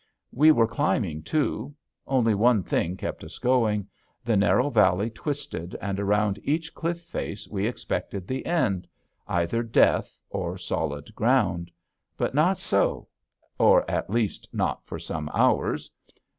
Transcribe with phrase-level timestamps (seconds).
[0.31, 1.75] We were climbing, too.
[2.07, 3.87] Only one thing kept us going.
[4.25, 8.87] The narrow valley twisted, and around each cliff face we expected the end
[9.27, 11.69] either death or solid ground.
[12.17, 13.09] But not so,
[13.59, 15.91] or, at least, not for some hours.